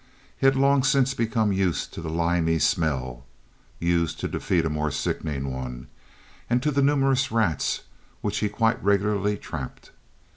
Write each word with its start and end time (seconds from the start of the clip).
He 0.35 0.47
had 0.47 0.55
long 0.55 0.81
since 0.83 1.13
become 1.13 1.51
used 1.53 1.93
to 1.93 2.01
the 2.01 2.09
limy 2.09 2.57
smell 2.57 3.23
(used 3.77 4.19
to 4.21 4.27
defeat 4.27 4.65
a 4.65 4.67
more 4.69 4.89
sickening 4.89 5.53
one), 5.53 5.89
and 6.49 6.63
to 6.63 6.71
the 6.71 6.81
numerous 6.81 7.31
rats 7.31 7.81
which 8.21 8.39
he 8.39 8.49
quite 8.49 8.83
regularly 8.83 9.37
trapped. 9.37 9.91